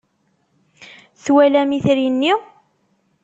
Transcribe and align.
Twalam 1.23 1.69
itri-nni? 1.77 2.33